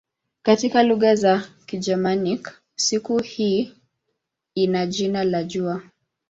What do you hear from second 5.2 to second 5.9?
la "jua".